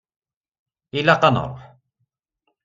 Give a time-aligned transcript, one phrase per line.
[0.97, 1.61] Ilaq ad nruḥ.